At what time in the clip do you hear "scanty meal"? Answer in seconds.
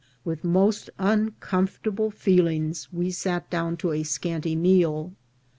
4.01-5.13